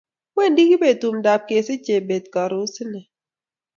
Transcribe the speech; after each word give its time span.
wendi 0.37 0.61
kibet 0.69 0.97
tumdo 1.01 1.29
ab 1.35 1.41
kesich 1.47 1.83
jebet 1.85 2.25
karon 2.33 2.67
sinee 2.73 3.07